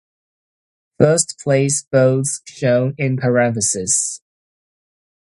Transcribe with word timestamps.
First 0.97 1.39
place 1.43 1.85
votes 1.91 2.41
shown 2.47 2.95
in 2.97 3.17
parenthesis. 3.17 4.19